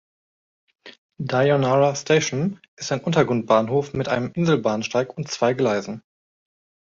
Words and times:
Dainohara 1.19 1.93
Station 1.95 2.59
ist 2.75 2.91
ein 2.91 3.01
Untergrundbahnhof 3.03 3.93
mit 3.93 4.09
einem 4.09 4.31
Inselbahnsteig 4.33 5.15
und 5.15 5.29
zwei 5.29 5.53
Gleisen. 5.53 6.01